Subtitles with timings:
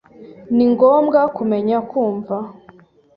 [0.55, 2.37] Ni ngombwa kumenya kumva.